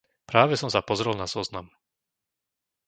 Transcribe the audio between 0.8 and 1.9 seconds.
pozrel na zoznam.